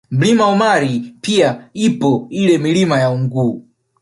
Mlima 0.11 0.47
Umari 0.47 1.13
pia 1.21 1.69
ipo 1.73 2.27
ile 2.29 2.57
Milima 2.57 2.99
ya 2.99 3.09
Unguu 3.11 3.63